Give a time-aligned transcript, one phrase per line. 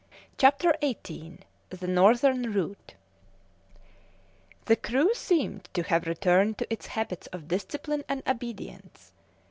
[0.39, 2.95] CHAPTER XVIII THE NORTHERN ROUTE
[4.65, 9.11] The crew seemed to have returned to its habits of discipline and obedience.